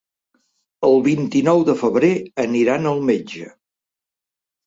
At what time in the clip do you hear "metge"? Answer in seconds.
3.11-3.53